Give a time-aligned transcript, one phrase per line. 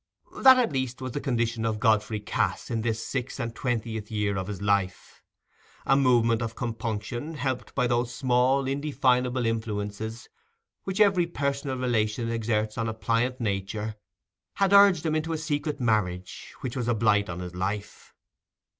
[0.41, 4.35] That, at least, was the condition of Godfrey Cass in this six and twentieth year
[4.35, 5.21] of his life.
[5.85, 10.27] A movement of compunction, helped by those small indefinable influences
[10.85, 13.95] which every personal relation exerts on a pliant nature,
[14.55, 18.15] had urged him into a secret marriage, which was a blight on his life.